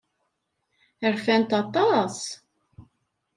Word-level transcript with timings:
Rfant 1.13 1.51
aṭas. 1.61 2.17